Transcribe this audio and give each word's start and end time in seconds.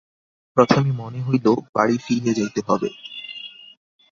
প্রথমে 0.57 0.91
মনে 1.01 1.19
হইল, 1.21 1.45
বাড়ি 1.75 1.95
ফিরিয়া 2.05 2.33
যাইতে 2.37 2.59
হইবে। 2.67 2.89